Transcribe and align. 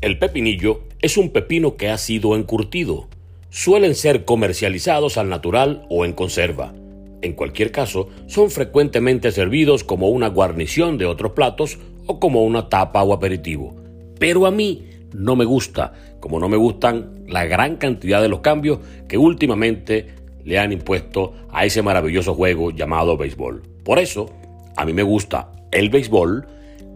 El 0.00 0.18
pepinillo 0.18 0.80
es 1.02 1.18
un 1.18 1.28
pepino 1.28 1.76
que 1.76 1.90
ha 1.90 1.98
sido 1.98 2.34
encurtido. 2.34 3.08
Suelen 3.50 3.94
ser 3.94 4.24
comercializados 4.24 5.18
al 5.18 5.28
natural 5.28 5.84
o 5.90 6.06
en 6.06 6.14
conserva. 6.14 6.72
En 7.20 7.34
cualquier 7.34 7.70
caso, 7.70 8.08
son 8.26 8.50
frecuentemente 8.50 9.30
servidos 9.30 9.84
como 9.84 10.08
una 10.08 10.28
guarnición 10.28 10.96
de 10.96 11.04
otros 11.04 11.32
platos 11.32 11.78
o 12.06 12.18
como 12.18 12.44
una 12.44 12.70
tapa 12.70 13.02
o 13.02 13.12
aperitivo. 13.12 13.76
Pero 14.18 14.46
a 14.46 14.50
mí 14.50 14.86
no 15.12 15.36
me 15.36 15.44
gusta, 15.44 15.92
como 16.18 16.40
no 16.40 16.48
me 16.48 16.56
gustan 16.56 17.22
la 17.28 17.44
gran 17.44 17.76
cantidad 17.76 18.22
de 18.22 18.30
los 18.30 18.40
cambios 18.40 18.78
que 19.06 19.18
últimamente 19.18 20.14
le 20.44 20.58
han 20.58 20.72
impuesto 20.72 21.34
a 21.50 21.66
ese 21.66 21.82
maravilloso 21.82 22.32
juego 22.32 22.70
llamado 22.70 23.18
béisbol. 23.18 23.62
Por 23.84 23.98
eso, 23.98 24.30
a 24.78 24.86
mí 24.86 24.94
me 24.94 25.02
gusta 25.02 25.52
el 25.72 25.90
béisbol 25.90 26.46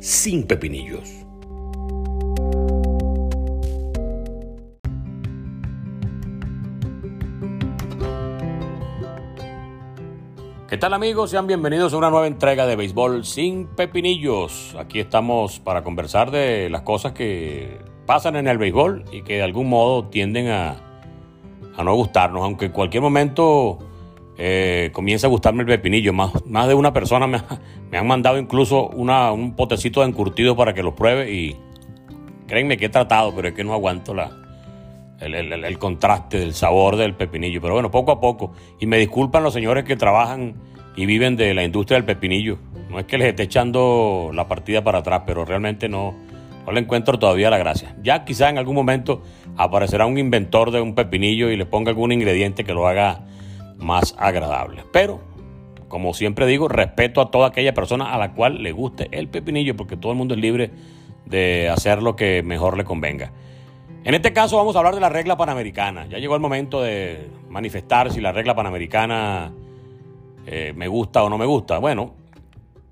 sin 0.01 0.45
pepinillos. 0.45 1.24
¿Qué 10.75 10.79
tal 10.79 10.93
amigos? 10.93 11.31
Sean 11.31 11.47
bienvenidos 11.47 11.93
a 11.93 11.97
una 11.99 12.11
nueva 12.11 12.27
entrega 12.27 12.67
de 12.67 12.75
Béisbol 12.75 13.25
sin 13.25 13.69
Pepinillos. 13.69 14.75
Aquí 14.77 14.99
estamos 14.99 15.61
para 15.61 15.85
conversar 15.85 16.33
de 16.33 16.69
las 16.69 16.83
cosas 16.83 17.13
que 17.13 17.79
pasan 18.07 18.35
en 18.35 18.49
el 18.49 18.59
béisbol 18.59 19.05
y 19.13 19.23
que 19.23 19.35
de 19.35 19.45
algún 19.45 19.69
modo 19.69 20.09
tienden 20.09 20.49
a, 20.49 20.75
no 21.81 21.95
gustarnos, 21.95 22.43
aunque 22.43 22.65
en 22.65 22.73
cualquier 22.73 23.05
momento 23.05 23.79
eh, 24.37 24.91
comienza 24.93 25.29
a 25.29 25.31
gustarme 25.31 25.63
el 25.63 25.69
pepinillo. 25.69 26.13
Más, 26.13 26.45
más 26.45 26.67
de 26.67 26.75
una 26.75 26.93
persona 26.93 27.29
me, 27.29 27.41
me 27.93 27.99
han 27.99 28.09
mandado 28.09 28.37
incluso 28.37 28.89
una, 28.89 29.31
un 29.31 29.55
potecito 29.55 30.01
de 30.01 30.09
encurtido 30.09 30.57
para 30.57 30.75
que 30.75 30.83
lo 30.83 30.97
pruebe 30.97 31.33
y 31.33 31.57
créanme 32.49 32.79
que 32.79 32.87
he 32.87 32.89
tratado, 32.89 33.33
pero 33.33 33.47
es 33.47 33.55
que 33.55 33.63
no 33.63 33.75
aguanto 33.75 34.13
la, 34.13 34.44
el, 35.25 35.79
contraste 35.79 36.39
del 36.39 36.55
sabor 36.55 36.97
del 36.97 37.15
pepinillo. 37.15 37.61
Pero 37.61 37.75
bueno, 37.75 37.91
poco 37.91 38.13
a 38.13 38.21
poco. 38.21 38.53
Y 38.81 38.87
me 38.87 38.99
disculpan 38.99 39.43
los 39.43 39.55
señores 39.55 39.85
que 39.85 39.97
trabajan 39.97 40.55
y 40.97 41.07
viven 41.07 41.37
de 41.37 41.55
la 41.55 41.65
industria 41.65 41.97
del 41.97 42.05
pepinillo. 42.05 42.59
No 42.91 42.99
es 42.99 43.07
que 43.07 43.19
les 43.19 43.29
esté 43.29 43.45
echando 43.45 44.31
la 44.33 44.47
partida 44.47 44.85
para 44.85 44.99
atrás, 44.99 45.23
pero 45.27 45.45
realmente 45.45 45.89
no, 45.89 46.15
no 46.67 46.73
le 46.73 46.81
encuentro 46.81 47.19
todavía 47.19 47.51
la 47.51 47.59
gracia. 47.59 47.97
Ya 48.03 48.25
quizá 48.25 48.49
en 48.49 48.59
algún 48.59 48.75
momento 48.75 49.23
aparecerá 49.57 50.07
un 50.07 50.19
inventor 50.19 50.71
de 50.71 50.81
un 50.81 50.95
pepinillo 50.95 51.51
y 51.51 51.57
le 51.57 51.67
ponga 51.67 51.91
algún 51.91 52.13
ingrediente 52.13 52.65
que 52.65 52.75
lo 52.75 52.87
haga 52.87 53.21
más 53.79 54.15
agradable. 54.19 54.83
Pero, 54.93 55.21
como 55.89 56.15
siempre 56.15 56.47
digo, 56.47 56.69
respeto 56.69 57.21
a 57.21 57.31
toda 57.31 57.49
aquella 57.49 57.75
persona 57.75 58.15
a 58.15 58.19
la 58.19 58.33
cual 58.33 58.63
le 58.63 58.73
guste 58.73 59.09
el 59.13 59.29
pepinillo, 59.29 59.77
porque 59.77 59.97
todo 59.97 60.13
el 60.13 60.19
mundo 60.19 60.35
es 60.35 60.41
libre 60.41 60.71
de 61.27 61.69
hacer 61.69 62.03
lo 62.03 62.17
que 62.17 62.43
mejor 62.43 62.77
le 62.77 62.85
convenga. 62.85 63.33
En 64.05 64.13
este 64.13 64.35
caso 64.35 64.59
vamos 64.59 64.77
a 64.77 64.81
hablar 64.81 64.95
de 64.95 65.01
la 65.01 65.09
regla 65.09 65.35
panamericana. 65.35 66.07
Ya 66.07 66.19
llegó 66.19 66.35
el 66.35 66.41
momento 66.43 66.83
de 66.83 67.27
manifestar 67.49 68.13
si 68.13 68.21
la 68.21 68.33
regla 68.33 68.55
panamericana 68.55 69.51
eh, 70.45 70.75
me 70.77 70.89
gusta 70.89 71.25
o 71.25 71.31
no 71.31 71.39
me 71.39 71.47
gusta. 71.47 71.79
Bueno, 71.79 72.13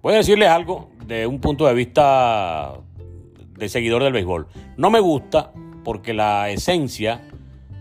voy 0.00 0.14
a 0.14 0.16
decirles 0.16 0.48
algo 0.48 0.88
de 1.04 1.26
un 1.26 1.38
punto 1.38 1.66
de 1.66 1.74
vista 1.74 2.72
de 3.58 3.68
seguidor 3.68 4.02
del 4.02 4.14
béisbol. 4.14 4.46
No 4.78 4.88
me 4.88 5.00
gusta 5.00 5.52
porque 5.84 6.14
la 6.14 6.48
esencia 6.48 7.20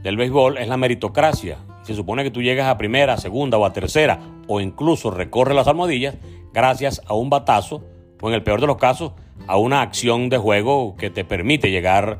del 0.03 0.17
béisbol 0.17 0.57
es 0.57 0.67
la 0.67 0.75
meritocracia. 0.75 1.59
Se 1.83 1.95
supone 1.95 2.25
que 2.25 2.31
tú 2.31 2.41
llegas 2.41 2.67
a 2.67 2.77
primera, 2.77 3.15
segunda 3.15 3.57
o 3.57 3.63
a 3.63 3.71
tercera 3.71 4.19
o 4.47 4.59
incluso 4.59 5.09
recorres 5.09 5.55
las 5.55 5.69
almohadillas 5.69 6.15
gracias 6.51 7.01
a 7.05 7.13
un 7.13 7.29
batazo 7.29 7.81
o 8.21 8.27
en 8.27 8.35
el 8.35 8.43
peor 8.43 8.59
de 8.59 8.67
los 8.67 8.75
casos 8.75 9.13
a 9.47 9.55
una 9.55 9.81
acción 9.81 10.27
de 10.27 10.37
juego 10.37 10.97
que 10.97 11.09
te 11.09 11.23
permite 11.23 11.71
llegar 11.71 12.19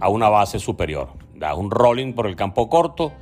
a 0.00 0.08
una 0.08 0.28
base 0.28 0.58
superior. 0.58 1.08
Das 1.34 1.56
un 1.56 1.70
rolling 1.70 2.12
por 2.12 2.26
el 2.26 2.36
campo 2.36 2.68
corto, 2.68 3.12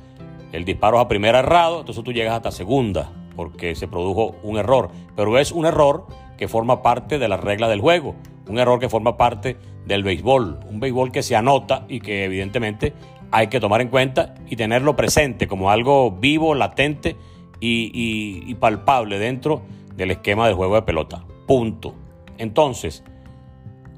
el 0.51 0.65
disparo 0.65 0.97
es 0.97 1.05
a 1.05 1.07
primera 1.07 1.39
errado, 1.39 1.79
entonces 1.81 2.03
tú 2.03 2.11
llegas 2.11 2.33
hasta 2.33 2.51
segunda 2.51 3.11
porque 3.35 3.75
se 3.75 3.87
produjo 3.87 4.35
un 4.43 4.57
error. 4.57 4.89
Pero 5.15 5.37
es 5.37 5.51
un 5.51 5.65
error 5.65 6.07
que 6.37 6.47
forma 6.47 6.81
parte 6.81 7.19
de 7.19 7.27
la 7.27 7.37
regla 7.37 7.69
del 7.69 7.79
juego, 7.79 8.15
un 8.47 8.59
error 8.59 8.79
que 8.79 8.89
forma 8.89 9.15
parte 9.15 9.57
del 9.85 10.03
béisbol, 10.03 10.59
un 10.69 10.79
béisbol 10.79 11.11
que 11.11 11.23
se 11.23 11.35
anota 11.35 11.85
y 11.87 11.99
que 12.01 12.25
evidentemente 12.25 12.93
hay 13.31 13.47
que 13.47 13.59
tomar 13.59 13.81
en 13.81 13.89
cuenta 13.89 14.35
y 14.47 14.55
tenerlo 14.55 14.95
presente 14.95 15.47
como 15.47 15.69
algo 15.69 16.11
vivo, 16.11 16.55
latente 16.55 17.15
y, 17.59 18.43
y 18.45 18.55
palpable 18.55 19.19
dentro 19.19 19.61
del 19.95 20.11
esquema 20.11 20.47
del 20.47 20.55
juego 20.55 20.75
de 20.75 20.81
pelota. 20.81 21.23
Punto. 21.45 21.93
Entonces, 22.37 23.03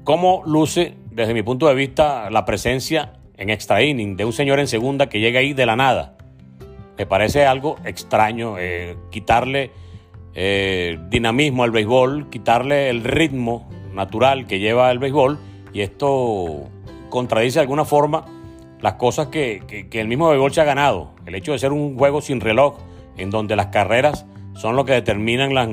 ¿cómo 0.04 0.42
luce 0.44 0.96
desde 1.12 1.34
mi 1.34 1.42
punto 1.42 1.68
de 1.68 1.74
vista, 1.74 2.30
la 2.30 2.44
presencia 2.44 3.14
en 3.36 3.50
extra 3.50 3.82
inning 3.82 4.16
de 4.16 4.24
un 4.24 4.32
señor 4.32 4.60
en 4.60 4.66
segunda 4.66 5.08
que 5.08 5.20
llega 5.20 5.40
ahí 5.40 5.52
de 5.52 5.66
la 5.66 5.76
nada. 5.76 6.16
Me 6.96 7.06
parece 7.06 7.44
algo 7.46 7.76
extraño 7.84 8.56
eh, 8.58 8.96
quitarle 9.10 9.70
eh, 10.34 10.98
dinamismo 11.08 11.64
al 11.64 11.70
béisbol, 11.70 12.30
quitarle 12.30 12.88
el 12.88 13.04
ritmo 13.04 13.68
natural 13.92 14.46
que 14.46 14.58
lleva 14.58 14.90
el 14.90 14.98
béisbol 14.98 15.38
y 15.72 15.80
esto 15.80 16.68
contradice 17.10 17.58
de 17.58 17.62
alguna 17.62 17.84
forma 17.84 18.24
las 18.80 18.94
cosas 18.94 19.28
que, 19.28 19.88
el 19.92 20.08
mismo 20.08 20.28
béisbol 20.28 20.52
se 20.52 20.60
ha 20.60 20.64
ganado. 20.64 21.10
El 21.26 21.34
hecho 21.34 21.52
de 21.52 21.58
ser 21.58 21.72
un 21.72 21.96
juego 21.96 22.20
sin 22.20 22.40
reloj, 22.40 22.78
en 23.16 23.30
donde 23.30 23.54
las 23.54 23.66
carreras 23.66 24.26
son 24.54 24.76
lo 24.76 24.84
que 24.84 24.92
determinan 24.92 25.54
las, 25.54 25.68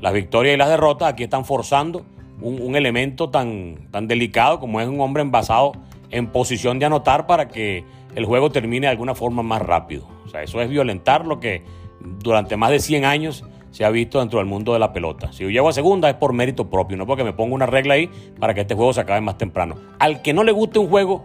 las 0.00 0.12
victorias 0.12 0.54
y 0.54 0.58
las 0.58 0.68
derrotas, 0.68 1.12
aquí 1.12 1.24
están 1.24 1.44
forzando 1.44 2.04
un, 2.40 2.76
elemento 2.76 3.30
tan, 3.30 3.88
tan 3.90 4.06
delicado 4.06 4.60
como 4.60 4.80
es 4.80 4.88
un 4.88 5.00
hombre 5.00 5.22
envasado 5.22 5.72
en 6.10 6.26
posición 6.26 6.78
de 6.78 6.86
anotar 6.86 7.26
para 7.26 7.48
que 7.48 7.84
el 8.14 8.24
juego 8.24 8.50
termine 8.50 8.86
de 8.86 8.92
alguna 8.92 9.14
forma 9.14 9.42
más 9.42 9.62
rápido. 9.62 10.06
O 10.24 10.28
sea, 10.28 10.42
eso 10.42 10.60
es 10.60 10.68
violentar 10.68 11.26
lo 11.26 11.40
que 11.40 11.62
durante 12.00 12.56
más 12.56 12.70
de 12.70 12.80
100 12.80 13.04
años 13.04 13.44
se 13.70 13.84
ha 13.84 13.90
visto 13.90 14.18
dentro 14.18 14.38
del 14.38 14.46
mundo 14.46 14.72
de 14.72 14.78
la 14.78 14.92
pelota. 14.92 15.32
Si 15.32 15.44
yo 15.44 15.50
llego 15.50 15.68
a 15.68 15.72
segunda 15.72 16.08
es 16.08 16.16
por 16.16 16.32
mérito 16.32 16.68
propio, 16.68 16.96
no 16.96 17.06
porque 17.06 17.24
me 17.24 17.32
ponga 17.32 17.54
una 17.54 17.66
regla 17.66 17.94
ahí 17.94 18.10
para 18.38 18.54
que 18.54 18.62
este 18.62 18.74
juego 18.74 18.92
se 18.92 19.00
acabe 19.00 19.20
más 19.20 19.38
temprano. 19.38 19.76
Al 19.98 20.22
que 20.22 20.32
no 20.32 20.42
le 20.42 20.52
guste 20.52 20.78
un 20.78 20.88
juego 20.88 21.24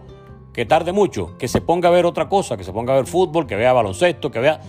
que 0.52 0.64
tarde 0.64 0.92
mucho, 0.92 1.36
que 1.38 1.48
se 1.48 1.60
ponga 1.60 1.88
a 1.88 1.92
ver 1.92 2.06
otra 2.06 2.28
cosa, 2.28 2.56
que 2.56 2.64
se 2.64 2.72
ponga 2.72 2.92
a 2.92 2.96
ver 2.96 3.06
fútbol, 3.06 3.46
que 3.46 3.56
vea 3.56 3.72
baloncesto, 3.72 4.30
que 4.30 4.38
vea 4.38 4.60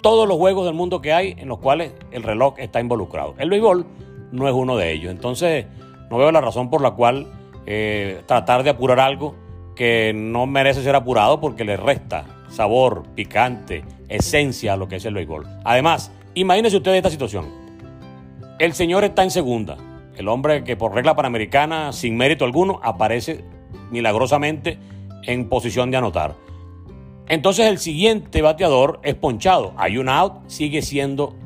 todos 0.00 0.28
los 0.28 0.36
juegos 0.36 0.64
del 0.66 0.74
mundo 0.74 1.00
que 1.00 1.12
hay 1.12 1.34
en 1.38 1.48
los 1.48 1.58
cuales 1.58 1.92
el 2.12 2.22
reloj 2.22 2.54
está 2.58 2.80
involucrado. 2.80 3.34
El 3.38 3.50
béisbol 3.50 3.86
no 4.32 4.48
es 4.48 4.54
uno 4.54 4.76
de 4.76 4.92
ellos. 4.92 5.10
Entonces, 5.10 5.66
no 6.10 6.18
veo 6.18 6.32
la 6.32 6.40
razón 6.40 6.70
por 6.70 6.80
la 6.80 6.92
cual 6.92 7.26
eh, 7.66 8.22
tratar 8.26 8.62
de 8.62 8.70
apurar 8.70 9.00
algo 9.00 9.34
que 9.76 10.12
no 10.14 10.46
merece 10.46 10.82
ser 10.82 10.96
apurado 10.96 11.40
porque 11.40 11.64
le 11.64 11.76
resta 11.76 12.24
sabor, 12.48 13.04
picante, 13.14 13.84
esencia 14.08 14.72
a 14.72 14.76
lo 14.76 14.88
que 14.88 14.96
es 14.96 15.04
el 15.04 15.14
béisbol. 15.14 15.46
Además, 15.64 16.10
imagínense 16.34 16.76
ustedes 16.76 16.96
esta 16.96 17.10
situación. 17.10 17.46
El 18.58 18.72
señor 18.72 19.04
está 19.04 19.22
en 19.22 19.30
segunda. 19.30 19.76
El 20.16 20.28
hombre 20.28 20.64
que 20.64 20.76
por 20.76 20.94
regla 20.94 21.14
panamericana, 21.14 21.92
sin 21.92 22.16
mérito 22.16 22.44
alguno, 22.44 22.80
aparece 22.82 23.44
milagrosamente 23.90 24.78
en 25.24 25.48
posición 25.48 25.90
de 25.90 25.98
anotar. 25.98 26.34
Entonces 27.28 27.66
el 27.66 27.78
siguiente 27.78 28.42
bateador 28.42 29.00
es 29.02 29.14
ponchado. 29.14 29.74
Hay 29.76 29.98
un 29.98 30.08
out, 30.08 30.48
sigue 30.48 30.82
siendo 30.82 31.36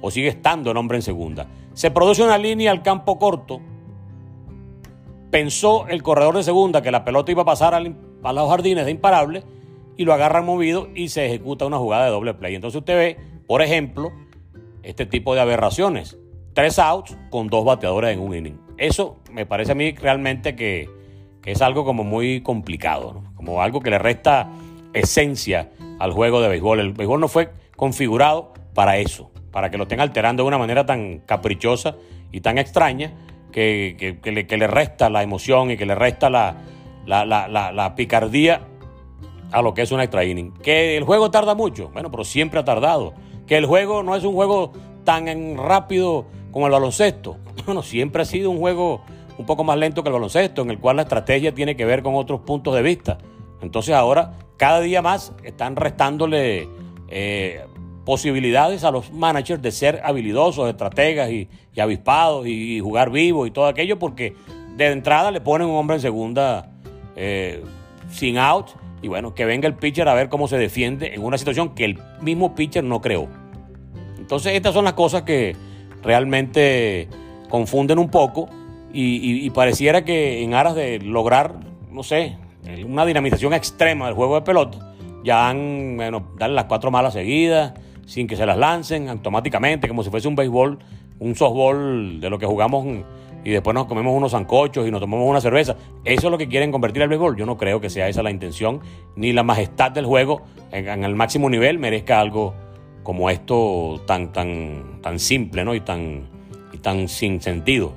o 0.00 0.10
sigue 0.10 0.28
estando 0.28 0.70
el 0.70 0.76
hombre 0.76 0.98
en 0.98 1.02
segunda. 1.02 1.46
Se 1.74 1.90
produce 1.90 2.22
una 2.22 2.38
línea 2.38 2.70
al 2.70 2.82
campo 2.82 3.18
corto. 3.18 3.60
Pensó 5.30 5.86
el 5.88 6.02
corredor 6.02 6.36
de 6.36 6.42
segunda 6.42 6.82
que 6.82 6.90
la 6.90 7.04
pelota 7.04 7.30
iba 7.30 7.42
a 7.42 7.46
pasar 7.46 7.74
a 7.74 8.32
los 8.32 8.48
jardines 8.48 8.84
de 8.84 8.90
imparable 8.90 9.44
y 9.96 10.04
lo 10.04 10.12
agarran 10.12 10.44
movido 10.44 10.88
y 10.94 11.08
se 11.08 11.26
ejecuta 11.26 11.66
una 11.66 11.78
jugada 11.78 12.06
de 12.06 12.10
doble 12.10 12.34
play. 12.34 12.54
Entonces 12.54 12.78
usted 12.78 12.96
ve, 12.96 13.16
por 13.46 13.62
ejemplo, 13.62 14.12
este 14.82 15.06
tipo 15.06 15.34
de 15.34 15.40
aberraciones. 15.40 16.18
Tres 16.54 16.78
outs 16.78 17.16
con 17.30 17.46
dos 17.46 17.64
bateadores 17.64 18.16
en 18.16 18.20
un 18.20 18.34
inning. 18.34 18.60
Eso 18.76 19.18
me 19.30 19.46
parece 19.46 19.72
a 19.72 19.74
mí 19.74 19.92
realmente 19.92 20.56
que, 20.56 20.88
es 21.44 21.62
algo 21.62 21.84
como 21.84 22.04
muy 22.04 22.42
complicado, 22.42 23.22
como 23.34 23.62
algo 23.62 23.80
que 23.80 23.90
le 23.90 23.98
resta 23.98 24.50
esencia 24.92 25.70
al 25.98 26.12
juego 26.12 26.40
de 26.40 26.48
béisbol. 26.48 26.80
El 26.80 26.92
béisbol 26.92 27.20
no 27.20 27.28
fue 27.28 27.50
configurado 27.76 28.52
para 28.74 28.98
eso 28.98 29.30
para 29.50 29.70
que 29.70 29.76
lo 29.76 29.84
estén 29.84 30.00
alterando 30.00 30.42
de 30.42 30.48
una 30.48 30.58
manera 30.58 30.86
tan 30.86 31.18
caprichosa 31.20 31.96
y 32.32 32.40
tan 32.40 32.58
extraña 32.58 33.12
que, 33.50 34.18
le, 34.24 34.66
resta 34.66 35.10
la 35.10 35.22
emoción 35.22 35.70
y 35.70 35.76
que 35.76 35.86
le 35.86 35.94
resta 35.94 36.30
la, 36.30 36.56
la, 37.06 37.94
picardía 37.96 38.62
a 39.50 39.62
lo 39.62 39.74
que 39.74 39.82
es 39.82 39.92
un 39.92 40.00
extra 40.00 40.24
inning. 40.24 40.52
Que 40.62 40.96
el 40.96 41.04
juego 41.04 41.30
tarda 41.30 41.54
mucho, 41.54 41.90
bueno, 41.92 42.10
pero 42.10 42.24
siempre 42.24 42.60
ha 42.60 42.64
tardado. 42.64 43.14
Que 43.46 43.56
el 43.56 43.66
juego 43.66 44.02
no 44.02 44.14
es 44.14 44.24
un 44.24 44.34
juego 44.34 44.72
tan 45.04 45.56
rápido 45.56 46.26
como 46.50 46.66
el 46.66 46.72
baloncesto. 46.72 47.36
Bueno, 47.66 47.82
siempre 47.82 48.22
ha 48.22 48.24
sido 48.24 48.50
un 48.50 48.58
juego 48.58 49.02
un 49.36 49.44
poco 49.44 49.64
más 49.64 49.76
lento 49.76 50.02
que 50.02 50.08
el 50.08 50.14
baloncesto, 50.14 50.62
en 50.62 50.70
el 50.70 50.78
cual 50.78 50.96
la 50.96 51.02
estrategia 51.02 51.54
tiene 51.54 51.76
que 51.76 51.84
ver 51.84 52.02
con 52.02 52.14
otros 52.14 52.40
puntos 52.40 52.74
de 52.74 52.82
vista. 52.82 53.18
Entonces 53.60 53.94
ahora, 53.94 54.32
cada 54.56 54.80
día 54.80 55.02
más, 55.02 55.32
están 55.44 55.76
restándole 55.76 56.68
eh, 57.08 57.64
posibilidades 58.04 58.84
a 58.84 58.90
los 58.90 59.12
managers 59.12 59.62
de 59.62 59.70
ser 59.70 60.00
habilidosos, 60.04 60.68
estrategas 60.68 61.30
y, 61.30 61.48
avispados 61.78 62.46
y, 62.46 62.80
jugar 62.80 63.10
vivo 63.10 63.46
y 63.46 63.50
todo 63.50 63.66
aquello, 63.66 63.98
porque 63.98 64.34
de 64.76 64.86
entrada 64.86 65.30
le 65.30 65.40
ponen 65.40 65.68
un 65.68 65.76
hombre 65.76 65.96
en 65.96 66.02
segunda 66.02 66.70
eh, 67.16 67.62
sin 68.10 68.38
out, 68.38 68.68
y 69.02 69.08
bueno, 69.08 69.34
que 69.34 69.44
venga 69.44 69.66
el 69.66 69.74
pitcher 69.74 70.08
a 70.08 70.14
ver 70.14 70.28
cómo 70.28 70.48
se 70.48 70.58
defiende 70.58 71.14
en 71.14 71.24
una 71.24 71.38
situación 71.38 71.74
que 71.74 71.84
el 71.84 71.98
mismo 72.20 72.54
pitcher 72.54 72.84
no 72.84 73.00
creó. 73.00 73.28
Entonces 74.18 74.54
estas 74.54 74.74
son 74.74 74.84
las 74.84 74.92
cosas 74.92 75.22
que 75.22 75.56
realmente 76.02 77.08
confunden 77.48 77.98
un 77.98 78.10
poco 78.10 78.48
y, 78.92 79.48
pareciera 79.50 80.04
que 80.04 80.42
en 80.42 80.54
aras 80.54 80.74
de 80.74 80.98
lograr, 80.98 81.54
no 81.90 82.02
sé, 82.02 82.36
una 82.84 83.06
dinamización 83.06 83.52
extrema 83.54 84.06
del 84.06 84.14
juego 84.14 84.34
de 84.34 84.42
pelota, 84.42 84.94
ya 85.22 85.48
han, 85.48 85.96
bueno, 85.96 86.28
darle 86.38 86.56
las 86.56 86.64
cuatro 86.64 86.90
malas 86.90 87.12
seguidas, 87.12 87.74
sin 88.10 88.26
que 88.26 88.34
se 88.34 88.44
las 88.44 88.58
lancen 88.58 89.08
automáticamente, 89.08 89.86
como 89.86 90.02
si 90.02 90.10
fuese 90.10 90.26
un 90.26 90.34
béisbol, 90.34 90.80
un 91.20 91.36
softball 91.36 92.20
de 92.20 92.28
lo 92.28 92.40
que 92.40 92.46
jugamos 92.46 92.84
y 93.44 93.50
después 93.50 93.72
nos 93.72 93.86
comemos 93.86 94.12
unos 94.12 94.32
zancochos 94.32 94.84
y 94.88 94.90
nos 94.90 95.00
tomamos 95.00 95.30
una 95.30 95.40
cerveza. 95.40 95.76
Eso 96.04 96.26
es 96.26 96.30
lo 96.32 96.36
que 96.36 96.48
quieren 96.48 96.72
convertir 96.72 97.02
el 97.02 97.08
béisbol. 97.08 97.36
Yo 97.36 97.46
no 97.46 97.56
creo 97.56 97.80
que 97.80 97.88
sea 97.88 98.08
esa 98.08 98.24
la 98.24 98.32
intención, 98.32 98.80
ni 99.14 99.32
la 99.32 99.44
majestad 99.44 99.92
del 99.92 100.06
juego 100.06 100.42
en, 100.72 101.04
el 101.04 101.14
máximo 101.14 101.48
nivel 101.48 101.78
merezca 101.78 102.18
algo 102.18 102.52
como 103.04 103.30
esto 103.30 104.02
tan, 104.08 104.32
tan, 104.32 105.00
tan 105.02 105.20
simple 105.20 105.64
¿no? 105.64 105.76
y, 105.76 105.80
tan, 105.80 106.28
y 106.72 106.78
tan 106.78 107.06
sin 107.06 107.40
sentido. 107.40 107.92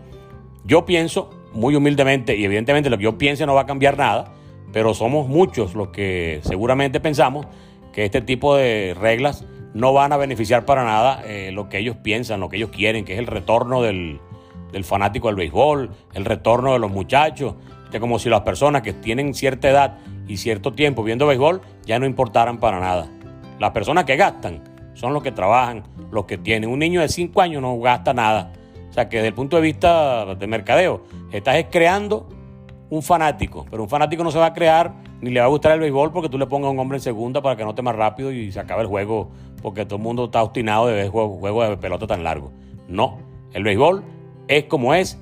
Yo 0.63 0.86
pienso, 0.86 1.31
muy 1.54 1.75
humildemente, 1.75 2.38
y 2.38 2.45
evidentemente 2.45 2.92
lo 2.92 3.00
que 3.00 3.06
yo 3.06 3.18
piense 3.18 3.48
no 3.48 3.56
va 3.56 3.62
a 3.62 3.66
cambiar 3.66 3.98
nada, 3.98 4.31
pero 4.71 4.94
somos 4.94 5.27
muchos 5.27 5.74
los 5.74 5.88
que 5.88 6.39
seguramente 6.44 7.00
pensamos 7.00 7.48
que 7.92 8.06
este 8.06 8.21
tipo 8.21 8.56
de 8.56 8.95
reglas 9.00 9.44
no 9.74 9.94
van 9.94 10.14
a 10.14 10.18
beneficiar 10.18 10.66
para 10.66 10.84
nada 10.84 11.22
eh, 11.25 11.52
lo 11.52 11.70
que 11.70 11.80
ellos 11.80 11.98
piensan, 11.98 12.40
lo 12.40 12.50
que 12.50 12.58
ellos 12.58 12.70
quieren, 12.70 13.06
que 13.06 13.14
es 13.14 13.20
el 13.20 13.28
retorno 13.28 13.81
del, 13.81 14.20
del 14.72 14.84
fanático 14.84 15.28
del 15.28 15.36
béisbol, 15.36 15.90
el 16.14 16.25
retorno 16.25 16.74
de 16.74 16.80
los 16.80 16.92
muchachos, 16.92 17.56
que 17.92 18.00
como 18.00 18.20
si 18.20 18.30
las 18.30 18.42
personas 18.42 18.81
que 18.81 18.94
tienen 18.94 19.34
cierta 19.34 19.70
edad 19.70 19.98
y 20.28 20.38
cierto 20.38 20.74
tiempo 20.74 21.04
viendo 21.04 21.28
béisbol 21.28 21.62
ya 21.86 22.00
no 22.00 22.06
importaran 22.06 22.60
para 22.60 22.80
nada. 22.80 23.08
Las 23.60 23.72
personas 23.72 24.06
que 24.06 24.16
gastan 24.16 24.64
son 24.94 25.14
los 25.14 25.24
que 25.24 25.31
trabajan, 25.31 25.84
los 26.12 26.26
que 26.26 26.38
tienen. 26.38 26.69
Un 26.69 26.80
niño 26.80 27.02
de 27.02 27.10
5 27.10 27.42
años 27.42 27.62
no 27.62 27.80
gasta 27.80 28.14
nada. 28.14 28.52
O 28.90 28.94
sea 28.94 29.10
que 29.10 29.18
desde 29.18 29.30
el 29.30 29.34
punto 29.34 29.56
de 29.56 29.62
vista 29.62 30.36
de 30.36 30.48
mercadeo, 30.48 31.04
estás 31.31 31.66
creando 31.72 32.28
un 32.94 33.01
fanático, 33.01 33.66
pero 33.72 33.81
un 33.81 33.90
fanático 33.90 34.24
no 34.24 34.30
se 34.30 34.38
va 34.38 34.45
a 34.45 34.54
crear 34.54 34.94
ni 35.19 35.31
le 35.31 35.40
va 35.40 35.48
a 35.48 35.50
gustar 35.50 35.72
el 35.72 35.80
béisbol 35.80 36.12
porque 36.12 36.30
tú 36.30 36.38
le 36.38 36.45
pongas 36.45 36.68
a 36.68 36.72
un 36.72 36.78
hombre 36.78 36.98
en 36.98 37.01
segunda 37.01 37.42
para 37.42 37.56
que 37.56 37.63
note 37.63 37.81
más 37.81 37.95
rápido 37.95 38.31
y 38.31 38.51
se 38.51 38.60
acabe 38.60 38.84
el 38.84 38.88
juego 38.88 39.31
porque 39.63 39.84
todo 39.86 39.95
el 39.95 40.04
mundo 40.04 40.25
está 40.25 40.44
obstinado 40.44 40.86
de 40.86 40.94
ver 40.94 41.10
juegos 41.10 41.69
de 41.69 41.78
pelota 41.78 42.06
tan 42.06 42.24
largo. 42.24 42.51
No, 42.88 43.18
el 43.54 43.63
béisbol 43.63 44.04
es 44.48 44.66
como 44.66 44.94
es, 44.94 45.19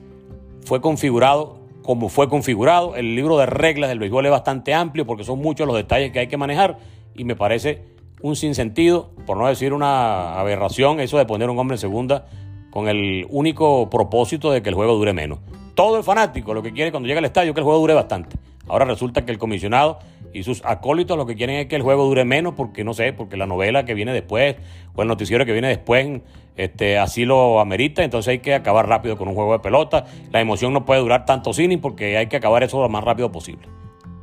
fue 0.65 0.81
configurado 0.81 1.61
como 1.81 2.09
fue 2.09 2.27
configurado. 2.27 2.97
El 2.97 3.15
libro 3.15 3.37
de 3.37 3.45
reglas 3.45 3.89
del 3.89 3.99
béisbol 3.99 4.25
es 4.25 4.31
bastante 4.31 4.73
amplio 4.73 5.05
porque 5.05 5.23
son 5.23 5.39
muchos 5.39 5.65
los 5.65 5.77
detalles 5.77 6.11
que 6.11 6.19
hay 6.19 6.27
que 6.27 6.37
manejar 6.37 6.77
y 7.15 7.23
me 7.23 7.37
parece 7.37 7.83
un 8.21 8.35
sinsentido, 8.35 9.11
por 9.25 9.37
no 9.37 9.47
decir 9.47 9.71
una 9.71 10.37
aberración, 10.37 10.99
eso 10.99 11.17
de 11.17 11.25
poner 11.25 11.49
un 11.49 11.57
hombre 11.57 11.75
en 11.75 11.79
segunda 11.79 12.27
con 12.69 12.89
el 12.89 13.25
único 13.29 13.89
propósito 13.89 14.51
de 14.51 14.61
que 14.61 14.69
el 14.69 14.75
juego 14.75 14.95
dure 14.95 15.13
menos. 15.13 15.39
Todo 15.81 15.97
el 15.97 16.03
fanático 16.03 16.53
lo 16.53 16.61
que 16.61 16.73
quiere 16.73 16.91
cuando 16.91 17.07
llega 17.07 17.17
al 17.17 17.25
estadio 17.25 17.49
es 17.49 17.53
que 17.55 17.61
el 17.61 17.63
juego 17.63 17.79
dure 17.79 17.95
bastante. 17.95 18.37
Ahora 18.67 18.85
resulta 18.85 19.25
que 19.25 19.31
el 19.31 19.39
comisionado 19.39 19.97
y 20.31 20.43
sus 20.43 20.63
acólitos 20.63 21.17
lo 21.17 21.25
que 21.25 21.35
quieren 21.35 21.55
es 21.55 21.65
que 21.65 21.75
el 21.75 21.81
juego 21.81 22.05
dure 22.05 22.23
menos 22.23 22.53
porque 22.53 22.83
no 22.83 22.93
sé, 22.93 23.13
porque 23.13 23.35
la 23.35 23.47
novela 23.47 23.83
que 23.83 23.95
viene 23.95 24.13
después 24.13 24.57
o 24.93 25.01
el 25.01 25.07
noticiero 25.07 25.43
que 25.43 25.53
viene 25.53 25.69
después 25.69 26.21
este, 26.55 26.99
así 26.99 27.25
lo 27.25 27.59
amerita, 27.59 28.03
entonces 28.03 28.29
hay 28.29 28.39
que 28.41 28.53
acabar 28.53 28.87
rápido 28.87 29.17
con 29.17 29.27
un 29.27 29.33
juego 29.33 29.53
de 29.53 29.59
pelota. 29.59 30.05
La 30.31 30.39
emoción 30.39 30.71
no 30.71 30.85
puede 30.85 31.01
durar 31.01 31.25
tanto 31.25 31.51
cine 31.51 31.79
porque 31.79 32.15
hay 32.15 32.27
que 32.27 32.37
acabar 32.37 32.61
eso 32.61 32.79
lo 32.79 32.87
más 32.87 33.03
rápido 33.03 33.31
posible. 33.31 33.67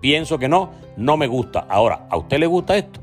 Pienso 0.00 0.38
que 0.38 0.46
no, 0.46 0.70
no 0.96 1.16
me 1.16 1.26
gusta. 1.26 1.66
Ahora, 1.68 2.06
¿a 2.08 2.16
usted 2.16 2.38
le 2.38 2.46
gusta 2.46 2.76
esto? 2.76 3.00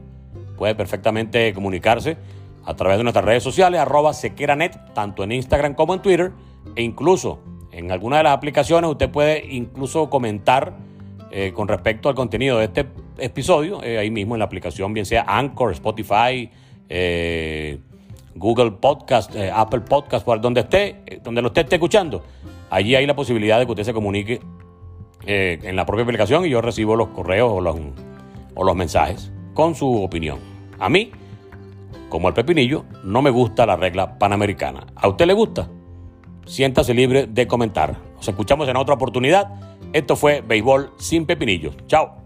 Puede 0.57 0.75
perfectamente 0.75 1.54
comunicarse 1.54 2.16
a 2.63 2.74
través 2.74 3.00
de 3.00 3.04
nuestras 3.04 3.25
redes 3.25 3.44
sociales, 3.44 3.81
arroba 3.81 4.13
sequeranet, 4.13 4.94
tanto 4.94 5.25
en 5.25 5.34
Instagram 5.34 5.74
como 5.74 5.94
en 5.94 6.02
Twitter, 6.02 6.31
e 6.78 6.84
incluso 6.84 7.42
en 7.75 7.92
alguna 7.92 8.18
de 8.18 8.24
las 8.24 8.33
aplicaciones 8.33 8.89
usted 8.89 9.10
puede 9.10 9.45
incluso 9.54 10.10
comentar 10.10 10.77
eh, 11.30 11.51
con 11.54 11.68
respecto 11.68 12.07
al 12.07 12.16
contenido 12.16 12.57
de 12.57 12.66
este 12.66 12.86
episodio, 13.18 13.83
eh, 13.83 13.98
ahí 13.98 14.10
mismo 14.10 14.36
en 14.36 14.39
la 14.39 14.45
aplicación, 14.45 14.94
bien 14.94 15.06
sea 15.06 15.25
Anchor, 15.27 15.74
Spotify, 15.74 16.50
eh, 16.88 17.77
Google 18.33 18.72
Podcast, 18.72 19.36
Apple 19.54 19.81
Podcast, 19.81 20.25
por 20.25 20.39
donde 20.39 20.62
esté, 20.62 21.19
donde 21.22 21.42
lo 21.42 21.50
esté, 21.50 21.62
esté 21.62 21.75
escuchando, 21.75 22.24
allí 22.69 22.95
hay 22.95 23.06
la 23.06 23.16
posibilidad 23.16 23.60
de 23.60 23.66
que 23.66 23.72
usted 23.74 23.83
se 23.83 23.94
comunique 23.94 24.39
en 25.28 25.75
la 25.75 25.86
propia 25.86 26.04
aplicación 26.04 26.45
y 26.45 26.50
yo 26.50 26.62
recibo 26.62 26.95
los 26.95 27.10
correos 27.10 27.51
o 27.51 27.60
los, 27.60 27.75
o 28.54 28.63
los 28.63 28.75
mensajes 28.75 29.33
con 29.54 29.75
su 29.75 30.01
opinión. 30.01 30.39
A 30.80 30.88
mí, 30.88 31.12
como 32.07 32.30
el 32.30 32.33
pepinillo, 32.33 32.86
no 33.04 33.21
me 33.21 33.31
gusta 33.31 33.66
la 33.66 33.75
regla 33.75 34.18
panamericana. 34.18 34.86
¿A 34.95 35.07
usted 35.07 35.25
le 35.25 35.33
gusta? 35.33 35.68
Siéntase 36.45 36.94
libre 36.94 37.27
de 37.27 37.47
comentar. 37.47 37.97
Nos 38.15 38.27
escuchamos 38.27 38.68
en 38.69 38.77
otra 38.77 38.95
oportunidad. 38.95 39.50
Esto 39.94 40.15
fue 40.15 40.42
Béisbol 40.42 40.92
sin 40.97 41.25
pepinillos. 41.25 41.75
Chao. 41.88 42.25